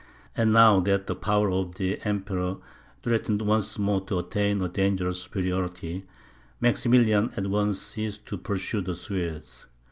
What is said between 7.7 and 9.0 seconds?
ceased to pursue the